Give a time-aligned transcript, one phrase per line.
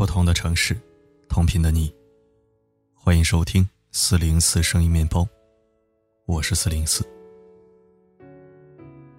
[0.00, 0.74] 不同的城市，
[1.28, 1.94] 同频的你，
[2.94, 5.28] 欢迎收听四零四声音面包，
[6.24, 7.06] 我是四零四。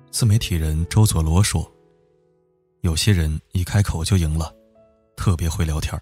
[0.10, 1.72] 自媒体人周佐罗说
[2.82, 4.52] ：“有些人一开口就赢了，
[5.16, 5.96] 特别会聊天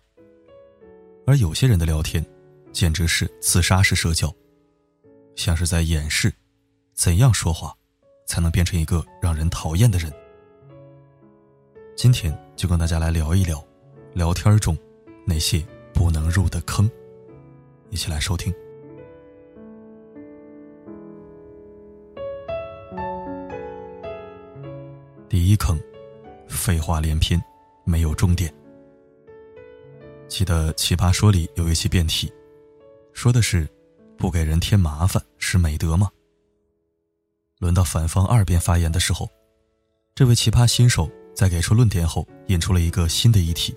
[1.28, 2.26] 而有些人的聊天，
[2.72, 4.34] 简直是自杀式社交，
[5.36, 6.34] 像是在演示
[6.94, 7.76] 怎样说话
[8.26, 10.10] 才能变成一个让人讨厌的人。”
[11.98, 13.62] 今天就跟大家来聊一聊。
[14.14, 14.78] 聊天中
[15.26, 15.64] 那些
[15.94, 16.90] 不能入的坑，
[17.90, 18.54] 一起来收听。
[25.30, 25.80] 第一坑，
[26.48, 27.40] 废话连篇，
[27.86, 28.54] 没有重点。
[30.28, 32.32] 记得《奇葩说》里有一期辩题，
[33.14, 33.68] 说的是
[34.18, 36.10] 不给人添麻烦是美德吗？
[37.60, 39.30] 轮到反方二辩发言的时候，
[40.16, 43.76] 这位奇葩新手在给出论点后，引出了一个新的议题。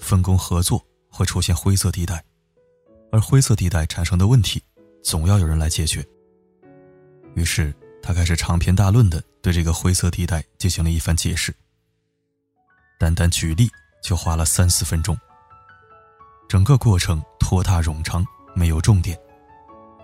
[0.00, 2.24] 分工合作会出现灰色地带，
[3.12, 4.60] 而灰色地带产生的问题，
[5.04, 6.04] 总要有人来解决。
[7.34, 11.54] 于是他开始长篇大论的对这个灰色地带进行了一番解释。
[12.98, 13.70] 单单举例
[14.02, 15.16] 就花了三四分钟，
[16.48, 19.18] 整个过程拖沓冗长，没有重点，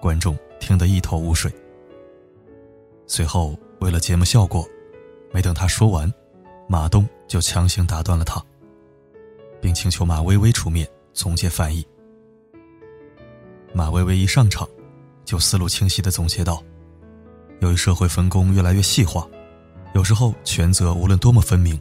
[0.01, 1.53] 观众听得一头雾水。
[3.07, 4.67] 随后为了节目效果，
[5.33, 6.13] 没等他说完，
[6.69, 8.45] 马东就强行打断了他。
[9.67, 11.85] 并请求马薇薇出面总结翻译。
[13.75, 14.65] 马薇薇一上场，
[15.25, 16.63] 就思路清晰地总结道
[17.59, 19.27] ：“由于社会分工越来越细化，
[19.93, 21.77] 有时候权责无论多么分明，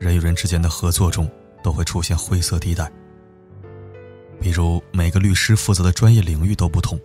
[0.00, 1.30] 人与人之间的合作中
[1.62, 2.90] 都会出现灰色地带。
[4.40, 7.00] 比如每个律师负责的专业领域都不同，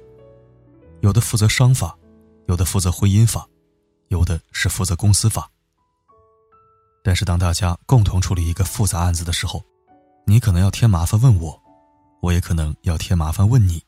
[1.02, 1.96] 有的负责商法，
[2.48, 3.48] 有的负责婚姻法，
[4.08, 5.48] 有的是负责公司法。
[7.04, 9.64] 但是当大家共同处理一个复杂案子的时候，
[10.30, 11.64] 你可能要添麻烦问我，
[12.22, 13.82] 我也可能要添麻烦问你。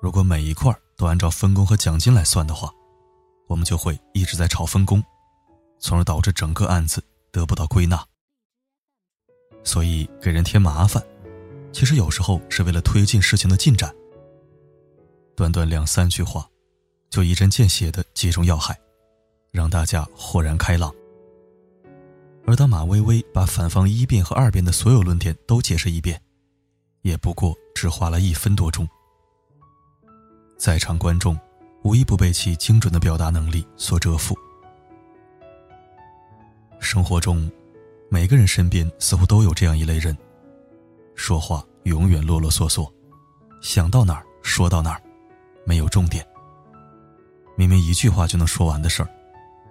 [0.00, 2.72] 如果每一块都按照分工和奖金来算的话，
[3.48, 5.04] 我们就会一直在吵分工，
[5.78, 8.02] 从而导致整个案子得不到归纳。
[9.62, 11.06] 所以给人添麻烦，
[11.70, 13.94] 其实有时候是为了推进事情的进展。
[15.36, 16.48] 短短两三句话，
[17.10, 18.74] 就一针见血的击中要害，
[19.50, 20.90] 让大家豁然开朗。
[22.48, 26.18] 而当马薇薇把反方一辩和二辩的所有论点都解释一遍，
[27.02, 28.88] 也不过只花了一分多钟。
[30.56, 31.38] 在场观众
[31.82, 34.34] 无一不被其精准的表达能力所折服。
[36.80, 37.52] 生活中，
[38.08, 40.16] 每个人身边似乎都有这样一类人，
[41.14, 42.90] 说话永远啰啰嗦嗦，
[43.60, 45.02] 想到哪儿说到哪儿，
[45.66, 46.26] 没有重点。
[47.58, 49.10] 明明一句话就能说完的事儿，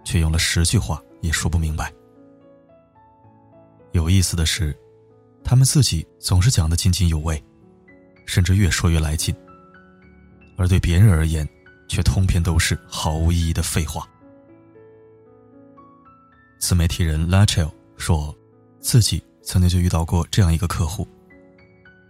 [0.05, 1.91] 却用了十句话也说不明白。
[3.91, 4.77] 有意思的是，
[5.43, 7.41] 他们自己总是讲得津津有味，
[8.25, 9.33] 甚至越说越来劲；
[10.57, 11.47] 而对别人而言，
[11.87, 14.07] 却通篇都是毫无意义的废话。
[16.59, 18.35] 自媒体人 Lachel 说，
[18.79, 21.07] 自己曾经就遇到过这样一个客户。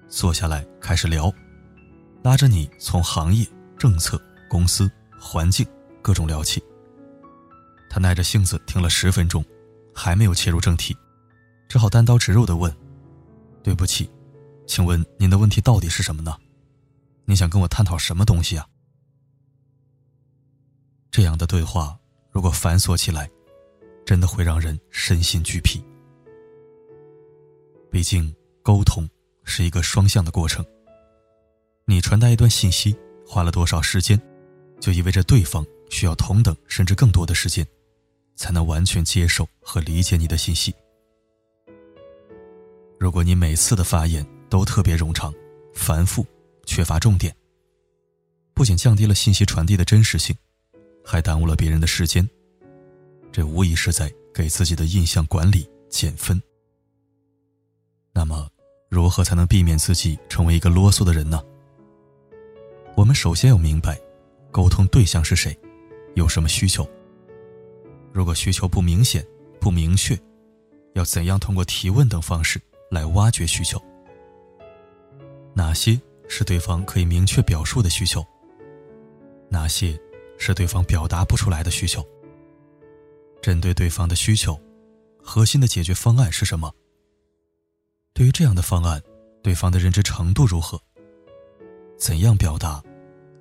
[0.10, 1.32] 坐下来开始聊，
[2.24, 3.46] 拉着你从行业、
[3.78, 4.90] 政策、公司、
[5.20, 5.68] 环境
[6.02, 6.64] 各种聊起。
[7.90, 9.44] 他耐着性子听了十分钟，
[9.94, 10.96] 还没有切入正题。
[11.68, 12.74] 只好单刀直入的问
[13.62, 14.10] ：“对不起，
[14.66, 16.38] 请问您的问题到底是什么呢？
[17.26, 18.68] 你想跟我探讨什么东西啊？”
[21.12, 21.98] 这样的对话
[22.32, 23.30] 如果繁琐起来，
[24.06, 25.84] 真的会让人身心俱疲。
[27.90, 29.10] 毕竟沟通
[29.44, 30.64] 是一个双向的过程，
[31.86, 32.96] 你传达一段信息
[33.26, 34.20] 花了多少时间，
[34.80, 37.66] 就意味着对方需要同等甚至更多的时间，
[38.36, 40.74] 才能完全接受和理解你的信息。
[43.00, 45.34] 如果你每次的发言都特别冗长、
[45.74, 46.26] 繁复、
[46.66, 47.36] 缺乏重点，
[48.54, 50.36] 不仅降低了信息传递的真实性，
[51.06, 52.28] 还耽误了别人的时间，
[53.32, 56.42] 这无疑是在给自己的印象管理减分。
[58.14, 58.50] 那么，
[58.90, 61.40] 如何才能避免自己成为一个啰嗦的人呢？
[62.96, 64.00] 我们首先要明白，
[64.52, 65.56] 沟通对象是谁，
[66.16, 66.90] 有什么需求。
[68.12, 69.24] 如果需求不明显、
[69.62, 70.20] 不明确，
[70.96, 72.60] 要怎样通过提问等方式？
[72.90, 73.82] 来挖掘需求，
[75.54, 78.26] 哪些是对方可以明确表述的需求？
[79.50, 80.00] 哪些
[80.38, 82.06] 是对方表达不出来的需求？
[83.42, 84.60] 针对对方的需求，
[85.22, 86.74] 核心的解决方案是什么？
[88.14, 89.02] 对于这样的方案，
[89.42, 90.82] 对方的认知程度如何？
[91.98, 92.84] 怎样表达，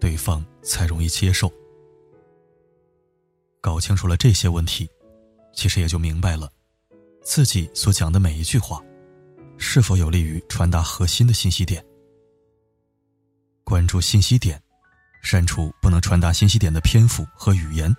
[0.01, 1.53] 对方才容易接受？
[3.61, 4.89] 搞清楚了这些问题，
[5.53, 6.51] 其实也就明白了，
[7.23, 8.83] 自己所讲的每一句话。
[9.59, 11.85] 是否有利于传达核心的信息点。
[13.65, 14.63] 关注信息点，
[15.23, 17.95] 删除不能传达信息点的篇幅和语言，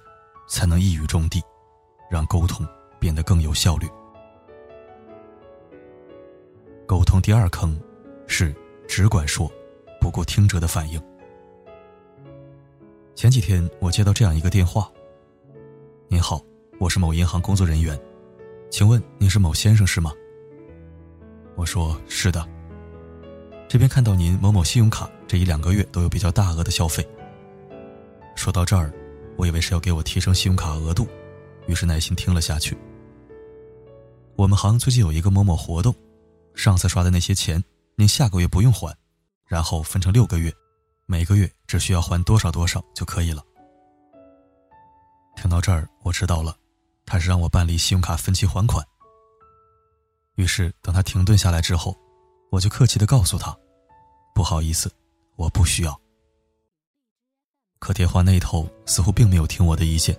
[0.47, 1.43] 才能一语中的，
[2.09, 2.65] 让沟通
[2.99, 3.87] 变得更有效率。
[6.85, 7.77] 沟通第二坑
[8.27, 8.55] 是
[8.87, 9.51] 只管说，
[9.99, 11.01] 不顾听者的反应。
[13.13, 14.89] 前几天我接到这样一个电话
[16.07, 16.41] ：“您好，
[16.79, 17.99] 我是某银行工作人员，
[18.69, 20.13] 请问您是某先生是吗？”
[21.57, 22.47] 我说：“是的。”
[23.67, 27.05] 这边看到您某某信用卡这一两个月都有比较大额的消费。
[28.35, 28.93] 说到这儿，
[29.35, 31.07] 我以为是要给我提升信用卡额度，
[31.65, 32.77] 于是耐心听了下去。
[34.35, 35.93] 我们行最近有一个某某活动。
[36.53, 37.63] 上次刷的那些钱，
[37.95, 38.95] 您下个月不用还，
[39.45, 40.53] 然后分成六个月，
[41.05, 43.43] 每个月只需要还多少多少就可以了。
[45.35, 46.55] 听到这儿，我知道了，
[47.05, 48.83] 他是让我办理信用卡分期还款。
[50.37, 51.93] 于是等他停顿下来之后，
[52.49, 53.53] 我就客气的告诉他
[54.33, 54.89] ：“不好意思，
[55.35, 55.99] 我不需要。”
[57.79, 60.17] 可电话那头似乎并没有听我的意见，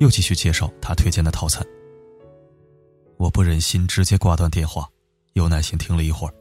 [0.00, 1.66] 又继续介绍他推荐的套餐。
[3.16, 4.88] 我不忍心直接挂断电话。
[5.34, 6.34] 有耐心听了一会儿，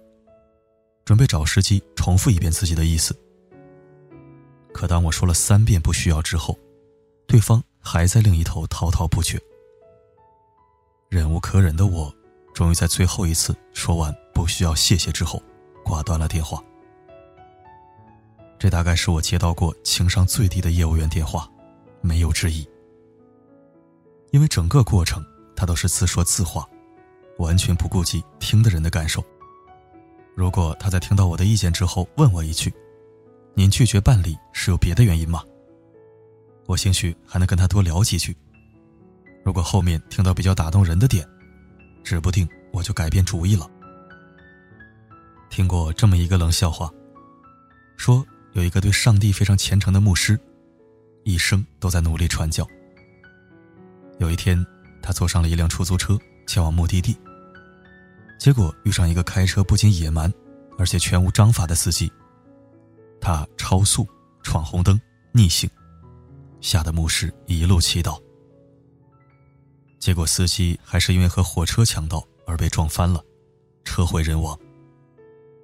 [1.05, 3.15] 准备找时机重复一遍自己的意思。
[4.73, 6.57] 可当我说了三遍不需要之后，
[7.27, 9.39] 对方还在另一头滔滔不绝。
[11.09, 12.11] 忍无可忍的我，
[12.57, 15.39] 终于在最后一次说完不需要谢谢之后，
[15.85, 16.59] 挂断了电话。
[18.57, 21.47] 这大概是我接到过情商最低的业务员电话，
[22.01, 22.67] 没有之一。
[24.31, 25.23] 因为整个过程
[25.55, 26.67] 他都是自说自话。
[27.37, 29.23] 完全不顾及听的人的感受。
[30.33, 32.73] 如果他在听到我的意见之后问我一句
[33.53, 35.43] ：“您拒绝办理是有别的原因吗？”
[36.65, 38.35] 我兴许还能跟他多聊几句。
[39.45, 41.23] 如果后面听到比较打动人的点，
[42.07, 43.69] 指不定我就改变主意了。
[45.49, 46.89] 听过这么一个冷笑话，
[47.97, 50.39] 说有一个对上帝非常虔诚的牧师，
[51.25, 52.65] 一生都在努力传教。
[54.19, 54.65] 有一天，
[55.01, 56.17] 他坐上了一辆出租车
[56.47, 57.13] 前往目的地。
[58.39, 60.33] 结果遇上一个开车不仅野蛮，
[60.77, 62.09] 而且全无章法的司机。
[63.19, 64.07] 他超速、
[64.43, 64.97] 闯红灯、
[65.33, 65.69] 逆行，
[66.61, 68.17] 吓得牧师一路祈祷。
[69.99, 73.23] 结果司机还是因为和火车抢道而被撞翻了，
[73.83, 74.57] 车毁人亡。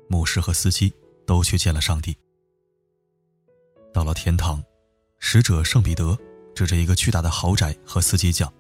[0.10, 0.94] 牧师和司机
[1.26, 2.16] 都去见了上帝。
[3.94, 4.62] 到了天堂，
[5.20, 6.18] 使者圣彼得
[6.56, 8.52] 指着一个巨大的豪宅和司机讲：“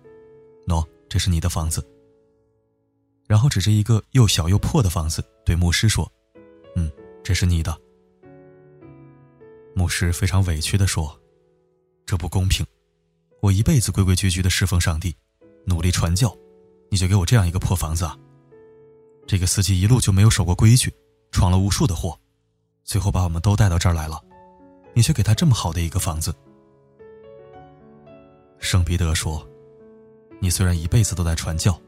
[0.67, 1.85] 喏，这是你的房子。”
[3.27, 6.09] 然后指着一个又小又破的房子，对牧师说
[6.75, 6.91] ：“嗯，
[7.23, 7.75] 这是你的。”
[9.75, 11.19] 牧师非常委屈地说
[12.05, 12.65] ：“这不公平！
[13.41, 15.15] 我一辈子规规矩矩的侍奉上帝，
[15.65, 16.35] 努力传教，
[16.89, 18.17] 你就给我这样一个破房子啊？
[19.25, 20.93] 这个司机一路就没有守过规矩，
[21.31, 22.17] 闯了无数的祸，
[22.83, 24.21] 最后把我们都带到这儿来了，
[24.93, 26.33] 你却给他这么好的一个房子。”
[28.59, 29.45] 圣彼得说
[30.39, 31.79] ：“你虽然一辈子都在传教。”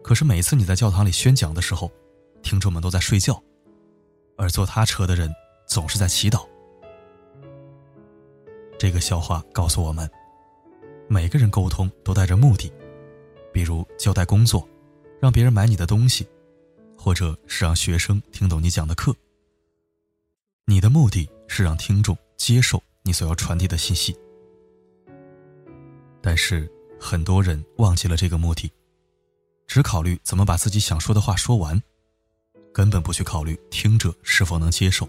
[0.00, 1.90] 可是每次你在教堂里宣讲的时候，
[2.42, 3.42] 听众们都在睡觉，
[4.38, 5.30] 而坐他车的人
[5.66, 6.46] 总是在祈祷。
[8.78, 10.08] 这个笑话告诉我们，
[11.08, 12.72] 每个人沟通都带着目的，
[13.58, 14.64] 比如交代工作，
[15.20, 16.24] 让别人买你的东西，
[16.96, 19.12] 或者是让学生听懂你讲的课。
[20.64, 24.16] 你的目的是让听众接受你所要传递的信息，
[26.22, 28.72] 但是很多人忘记了这个目的。
[29.66, 31.82] 只考虑怎么把自己想说的话说完，
[32.72, 35.08] 根本不去考虑听者是否能接受。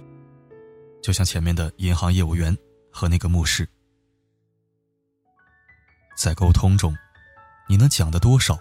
[1.04, 2.58] 就像前面的银行业务员
[2.92, 3.70] 和那个牧师，
[6.18, 6.98] 在沟通中，
[7.70, 8.58] 你能讲的多少，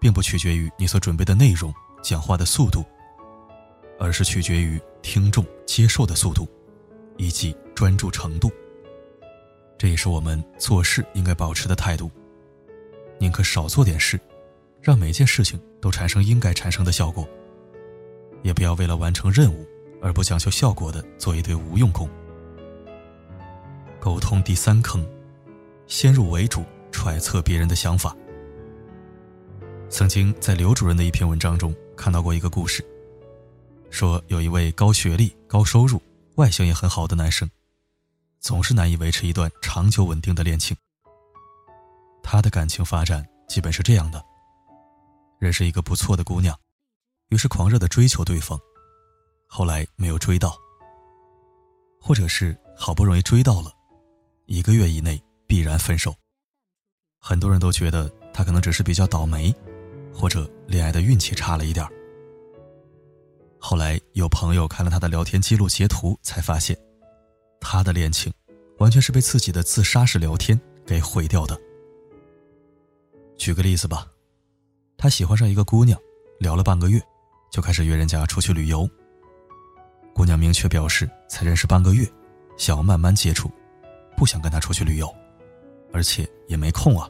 [0.00, 2.84] 并不取决于你所准备的内容、讲话的速度，
[3.96, 6.48] 而是取决于听众接受的速度，
[7.16, 8.50] 以及专注程度。
[9.78, 12.10] 这也是我们做事应该保持的态度，
[13.20, 14.18] 宁可少做点事。
[14.82, 17.28] 让每件事情都产生应该产生的效果，
[18.42, 19.64] 也不要为了完成任务
[20.02, 22.08] 而不讲究效果的做一堆无用功。
[24.00, 25.06] 沟通第三坑，
[25.86, 28.16] 先入为主揣测别人的想法。
[29.90, 32.82] 曾经在刘主任的一篇文章中看到过一个故事，
[33.90, 36.00] 说有一位高学历、高收入、
[36.36, 37.50] 外形也很好的男生，
[38.38, 40.76] 总是难以维持一段长久稳定的恋情。
[42.22, 44.24] 他的感情发展基本是这样的。
[45.40, 46.56] 认识一个不错的姑娘，
[47.30, 48.58] 于是狂热的追求对方，
[49.46, 50.56] 后来没有追到，
[52.00, 53.72] 或者是好不容易追到了，
[54.46, 56.14] 一个月以内必然分手。
[57.18, 59.54] 很多人都觉得他可能只是比较倒霉，
[60.20, 61.86] 或者恋爱的运气差了一点
[63.58, 66.76] 后来有朋友看了他的聊天记录截图，才发现，
[67.58, 68.30] 他的恋情
[68.78, 71.58] 完全是被自己的自杀式聊天给毁掉的。
[73.38, 74.06] 举个例子吧，
[74.98, 75.98] 他喜欢上一个姑娘，
[76.38, 77.00] 聊了半个月，
[77.50, 78.88] 就开始约人家出去旅游。
[80.14, 82.06] 姑娘明确表示，才认识半个月，
[82.58, 83.50] 想要慢慢接触，
[84.18, 85.10] 不想跟他出去旅游，
[85.94, 87.08] 而且也没空啊。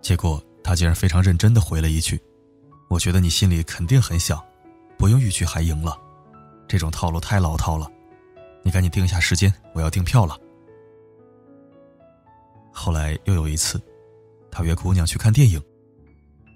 [0.00, 2.20] 结果他竟然非常认真的回了一句
[2.90, 4.38] ：“我觉得你心里肯定很想。”
[4.98, 5.98] 不用欲拒还迎了，
[6.68, 7.90] 这种套路太老套了。
[8.62, 10.36] 你赶紧定一下时间，我要订票了。
[12.70, 13.80] 后来又有一次，
[14.50, 15.58] 他约姑娘去看电影，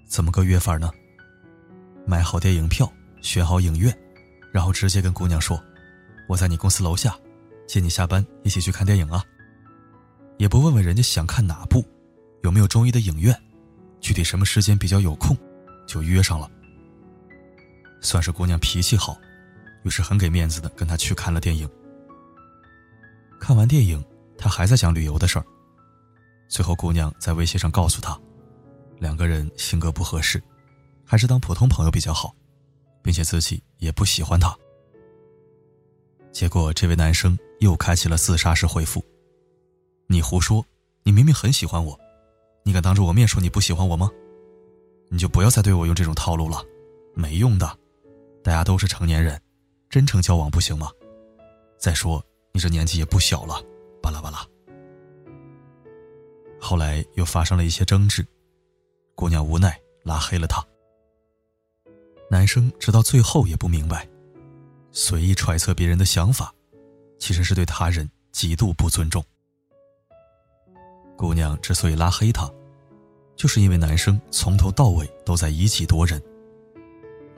[0.07, 0.91] 怎么个约法呢？
[2.05, 2.87] 买好电影票，
[3.19, 3.91] 选好影院，
[4.51, 5.59] 然后直接跟姑娘说
[6.29, 7.17] ：“我在你公司楼下，
[7.65, 9.23] 接你下班，一起去看电影啊。”
[10.37, 11.83] 也不问问人家想看哪部，
[12.43, 13.35] 有没有中意的影院，
[14.03, 15.35] 具体什么时间比较有空，
[15.87, 16.51] 就约上了。
[18.01, 19.17] 算是姑娘脾气好，
[19.83, 21.67] 于是很给面子的跟他去看了电影。
[23.39, 24.03] 看完电影，
[24.37, 25.45] 他还在想旅游的事儿。
[26.49, 28.19] 最后，姑娘在微信上告诉他，
[28.99, 30.43] 两个人性格不合适，
[31.05, 32.35] 还是当普通朋友比较好，
[33.01, 34.53] 并且自己也不喜欢他。
[36.33, 39.01] 结果，这位男生又开启了自杀式回复
[40.07, 40.65] ：“你胡说，
[41.03, 41.97] 你明明很喜欢我，
[42.63, 44.09] 你敢当着我面说你不喜欢我吗？
[45.09, 46.63] 你就不要再对我用这种套路了，
[47.13, 47.77] 没用的。”
[48.43, 49.41] 大家都是成年人，
[49.89, 50.89] 真诚交往不行吗？
[51.77, 53.61] 再说你这年纪也不小了，
[54.01, 54.45] 巴拉巴拉。
[56.59, 58.25] 后来又发生了一些争执，
[59.15, 60.61] 姑娘无奈拉黑了他。
[62.29, 64.07] 男生直到最后也不明白，
[64.91, 66.53] 随意揣测别人的想法，
[67.19, 69.23] 其实是对他人极度不尊重。
[71.15, 72.51] 姑娘之所以拉黑他，
[73.35, 76.21] 就是因为男生从头到尾都在以己夺人。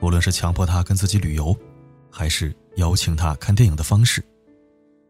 [0.00, 1.56] 无论是强迫他跟自己旅游，
[2.10, 4.22] 还是邀请他看电影的方式，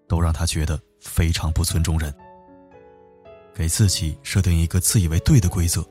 [0.07, 2.15] 都让他觉得非常不尊重人。
[3.55, 5.83] 给自己设定一个自以为对的规则，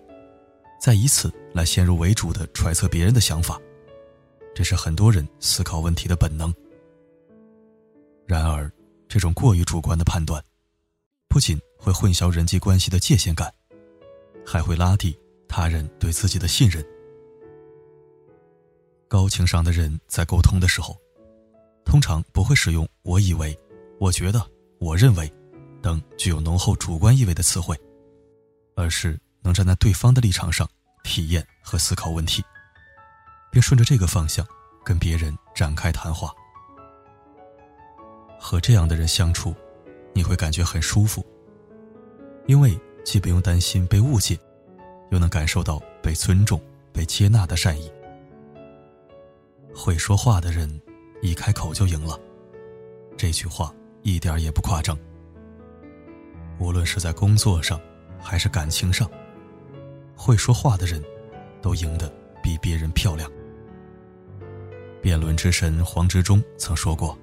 [0.79, 3.60] 再以此来先入为主的揣测别人的想法，
[4.53, 6.53] 这是很多人思考问题的本能。
[8.25, 8.72] 然而，
[9.08, 10.41] 这种过于主观的判断，
[11.35, 13.53] 不仅会混淆人际关系的界限感，
[14.47, 16.81] 还会拉低他人对自己的信任。
[19.09, 20.97] 高情商的人在沟通的时候，
[21.83, 23.53] 通常不会使用“我以为
[23.99, 24.49] ”“我觉得
[24.79, 25.29] ”“我认为”
[25.83, 27.77] 等具有浓厚主观意味的词汇，
[28.73, 30.65] 而是能站在对方的立场上
[31.03, 32.41] 体验和思考问题，
[33.51, 34.47] 并顺着这个方向
[34.85, 36.33] 跟别人展开谈话。
[38.39, 39.53] 和这样的人相处，
[40.15, 41.24] 你会感觉很舒服，
[42.48, 44.39] 因为既不用担心被误解，
[45.12, 46.60] 又能感受到被尊重、
[46.93, 47.91] 被接纳的善意。
[49.75, 50.81] 会说话的人，
[51.22, 52.17] 一开口就赢了。
[53.17, 54.98] 这句话一点也不夸张。
[56.60, 57.77] 无论是在工作上，
[58.17, 59.12] 还是感情上，
[60.15, 61.03] 会说话的人，
[61.62, 62.10] 都赢得
[62.41, 63.29] 比别人漂亮。
[65.01, 67.17] 辩论之神黄执中曾说过：“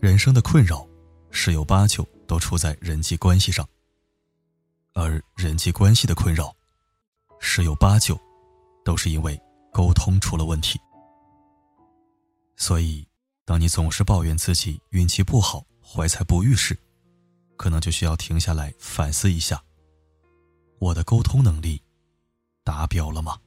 [0.00, 0.88] 人生的困扰，
[1.30, 3.64] 十有八九都出在人际关系上；
[4.92, 6.54] 而人际关系的困扰，
[7.38, 8.18] 十有八九，
[8.84, 9.40] 都是因为
[9.72, 10.78] 沟通出了问题。”
[12.56, 13.06] 所以，
[13.44, 16.78] 当你总是抱怨自己运气不好、怀才不遇时，
[17.56, 19.62] 可能就需要停下来反思一下：
[20.78, 21.82] 我的沟通能力
[22.64, 23.38] 达标了吗？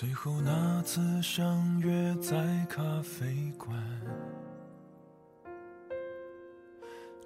[0.00, 2.36] 最后那次相约在
[2.66, 3.76] 咖啡馆，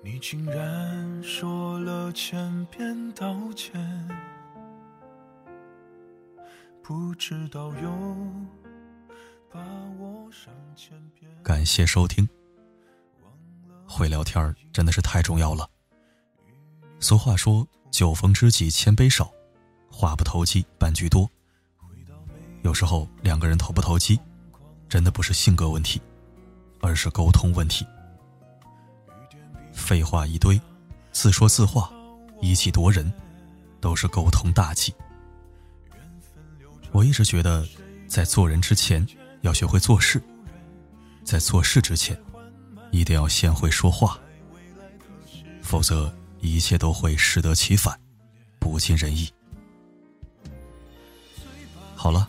[0.03, 3.79] 你竟然说了千遍道歉。
[6.83, 7.71] 不知道
[11.43, 12.27] 感谢收听。
[13.87, 15.69] 会聊天真的是太重要了。
[17.01, 19.31] 俗话说：“酒逢知己千杯少，
[19.91, 21.31] 话不投机半句多。”
[22.63, 24.19] 有时候两个人投不投机，
[24.89, 26.01] 真的不是性格问题，
[26.81, 27.87] 而是沟通问题。
[29.73, 30.61] 废话一堆，
[31.11, 31.93] 自说自话，
[32.41, 33.13] 以己夺人，
[33.81, 34.95] 都是沟通大忌。
[36.93, 37.67] 我一直觉得，
[38.07, 39.05] 在做人之前
[39.41, 40.23] 要学会做事，
[41.25, 42.17] 在做事之前，
[42.91, 44.19] 一定要先会说话，
[45.63, 47.99] 否则一切都会适得其反，
[48.59, 49.29] 不尽人意。
[51.97, 52.29] 好了，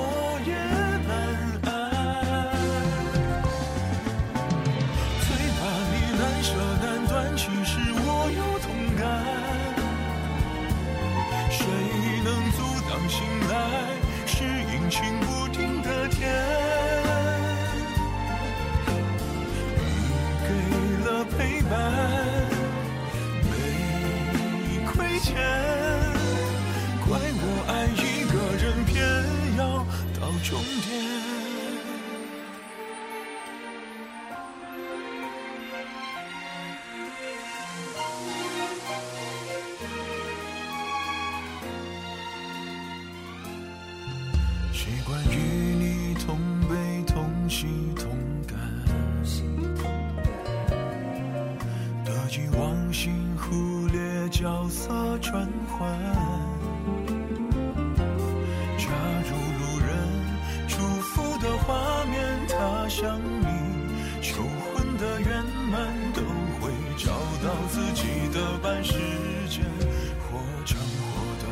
[25.21, 25.35] 前，
[27.07, 28.97] 怪我爱一个人偏
[29.57, 29.85] 要
[30.19, 31.40] 到终点。
[62.91, 63.47] 想你
[64.21, 65.79] 求婚的圆满，
[66.13, 66.21] 都
[66.59, 67.07] 会找
[67.41, 68.91] 到自己的半时
[69.49, 69.63] 间，
[70.19, 71.07] 或长或
[71.39, 71.47] 短。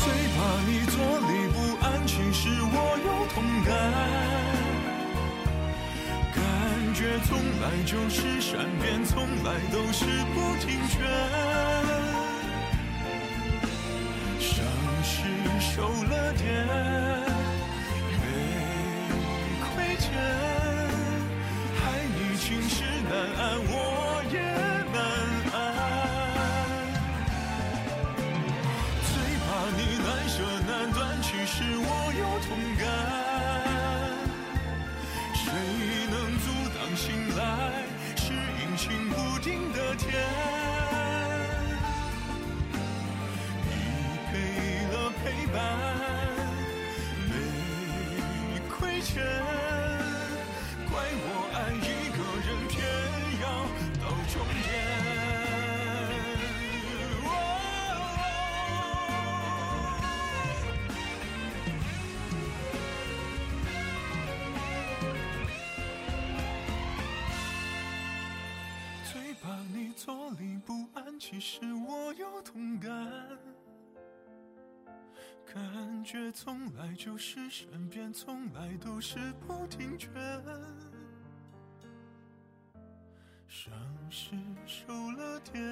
[0.00, 0.02] 最
[0.34, 0.36] 怕
[0.66, 3.70] 你坐立不安，其实我有同感。
[6.34, 6.42] 感
[6.94, 11.97] 觉从来就是善变，从来都是不听劝。
[23.38, 23.77] 安，我
[71.38, 72.90] 其实我有同感。
[75.46, 80.10] 感觉从来就是身边，从来都是不听劝。
[83.46, 83.72] 伤
[84.10, 84.30] 是
[84.66, 85.62] 受了点，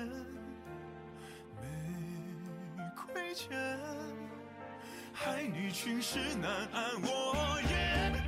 [1.57, 3.51] 没亏欠，
[5.13, 8.26] 害你情事难安，我也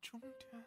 [0.00, 0.64] 终点。